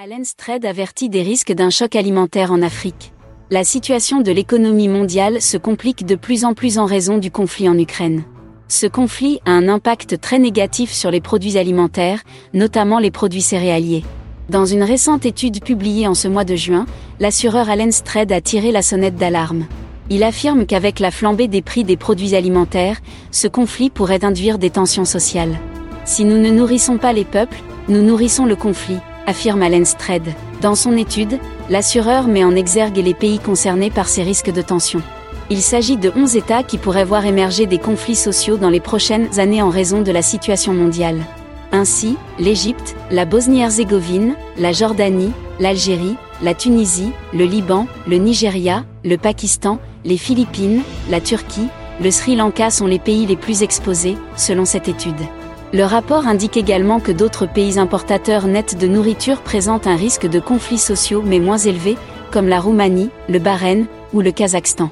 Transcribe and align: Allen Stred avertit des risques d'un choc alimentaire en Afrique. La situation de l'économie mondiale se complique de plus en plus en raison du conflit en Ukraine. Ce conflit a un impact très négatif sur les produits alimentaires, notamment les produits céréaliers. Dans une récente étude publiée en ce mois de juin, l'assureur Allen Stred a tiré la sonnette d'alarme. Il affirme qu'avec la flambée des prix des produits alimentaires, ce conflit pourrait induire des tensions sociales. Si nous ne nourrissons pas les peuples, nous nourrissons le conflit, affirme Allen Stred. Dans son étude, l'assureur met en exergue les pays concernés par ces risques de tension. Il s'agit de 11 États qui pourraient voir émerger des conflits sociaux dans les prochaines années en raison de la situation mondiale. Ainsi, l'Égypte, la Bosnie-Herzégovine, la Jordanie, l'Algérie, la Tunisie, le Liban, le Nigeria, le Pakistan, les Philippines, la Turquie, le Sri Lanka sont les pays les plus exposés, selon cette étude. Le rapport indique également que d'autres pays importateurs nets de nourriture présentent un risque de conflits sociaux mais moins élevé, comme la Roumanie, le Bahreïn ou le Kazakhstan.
Allen 0.00 0.24
Stred 0.24 0.64
avertit 0.64 1.08
des 1.08 1.22
risques 1.22 1.52
d'un 1.52 1.70
choc 1.70 1.96
alimentaire 1.96 2.52
en 2.52 2.62
Afrique. 2.62 3.12
La 3.50 3.64
situation 3.64 4.20
de 4.20 4.30
l'économie 4.30 4.86
mondiale 4.86 5.42
se 5.42 5.56
complique 5.56 6.06
de 6.06 6.14
plus 6.14 6.44
en 6.44 6.54
plus 6.54 6.78
en 6.78 6.86
raison 6.86 7.18
du 7.18 7.32
conflit 7.32 7.68
en 7.68 7.76
Ukraine. 7.76 8.22
Ce 8.68 8.86
conflit 8.86 9.40
a 9.44 9.50
un 9.50 9.68
impact 9.68 10.20
très 10.20 10.38
négatif 10.38 10.92
sur 10.92 11.10
les 11.10 11.20
produits 11.20 11.58
alimentaires, 11.58 12.22
notamment 12.54 13.00
les 13.00 13.10
produits 13.10 13.42
céréaliers. 13.42 14.04
Dans 14.48 14.66
une 14.66 14.84
récente 14.84 15.26
étude 15.26 15.64
publiée 15.64 16.06
en 16.06 16.14
ce 16.14 16.28
mois 16.28 16.44
de 16.44 16.54
juin, 16.54 16.86
l'assureur 17.18 17.68
Allen 17.68 17.90
Stred 17.90 18.30
a 18.30 18.40
tiré 18.40 18.70
la 18.70 18.82
sonnette 18.82 19.16
d'alarme. 19.16 19.66
Il 20.10 20.22
affirme 20.22 20.64
qu'avec 20.64 21.00
la 21.00 21.10
flambée 21.10 21.48
des 21.48 21.60
prix 21.60 21.82
des 21.82 21.96
produits 21.96 22.36
alimentaires, 22.36 23.00
ce 23.32 23.48
conflit 23.48 23.90
pourrait 23.90 24.24
induire 24.24 24.58
des 24.58 24.70
tensions 24.70 25.04
sociales. 25.04 25.58
Si 26.04 26.24
nous 26.24 26.38
ne 26.38 26.50
nourrissons 26.50 26.98
pas 26.98 27.12
les 27.12 27.24
peuples, 27.24 27.58
nous 27.88 28.02
nourrissons 28.02 28.46
le 28.46 28.54
conflit, 28.54 28.98
affirme 29.28 29.62
Allen 29.62 29.84
Stred. 29.84 30.22
Dans 30.62 30.74
son 30.74 30.96
étude, 30.96 31.38
l'assureur 31.68 32.26
met 32.26 32.44
en 32.44 32.56
exergue 32.56 32.96
les 32.96 33.12
pays 33.12 33.38
concernés 33.38 33.90
par 33.90 34.08
ces 34.08 34.22
risques 34.22 34.50
de 34.50 34.62
tension. 34.62 35.02
Il 35.50 35.60
s'agit 35.60 35.98
de 35.98 36.10
11 36.16 36.36
États 36.36 36.62
qui 36.62 36.78
pourraient 36.78 37.04
voir 37.04 37.26
émerger 37.26 37.66
des 37.66 37.78
conflits 37.78 38.16
sociaux 38.16 38.56
dans 38.56 38.70
les 38.70 38.80
prochaines 38.80 39.38
années 39.38 39.62
en 39.62 39.68
raison 39.68 40.00
de 40.00 40.10
la 40.10 40.22
situation 40.22 40.72
mondiale. 40.72 41.20
Ainsi, 41.72 42.16
l'Égypte, 42.38 42.96
la 43.10 43.26
Bosnie-Herzégovine, 43.26 44.34
la 44.58 44.72
Jordanie, 44.72 45.32
l'Algérie, 45.60 46.16
la 46.42 46.54
Tunisie, 46.54 47.12
le 47.34 47.44
Liban, 47.44 47.86
le 48.06 48.16
Nigeria, 48.16 48.84
le 49.04 49.18
Pakistan, 49.18 49.78
les 50.06 50.16
Philippines, 50.16 50.80
la 51.10 51.20
Turquie, 51.20 51.68
le 52.02 52.10
Sri 52.10 52.34
Lanka 52.34 52.70
sont 52.70 52.86
les 52.86 52.98
pays 52.98 53.26
les 53.26 53.36
plus 53.36 53.62
exposés, 53.62 54.16
selon 54.36 54.64
cette 54.64 54.88
étude. 54.88 55.20
Le 55.74 55.84
rapport 55.84 56.26
indique 56.26 56.56
également 56.56 56.98
que 56.98 57.12
d'autres 57.12 57.46
pays 57.46 57.78
importateurs 57.78 58.46
nets 58.46 58.78
de 58.78 58.86
nourriture 58.86 59.42
présentent 59.42 59.86
un 59.86 59.96
risque 59.96 60.26
de 60.26 60.40
conflits 60.40 60.78
sociaux 60.78 61.22
mais 61.22 61.40
moins 61.40 61.58
élevé, 61.58 61.98
comme 62.30 62.48
la 62.48 62.58
Roumanie, 62.58 63.10
le 63.28 63.38
Bahreïn 63.38 63.86
ou 64.14 64.22
le 64.22 64.30
Kazakhstan. 64.30 64.90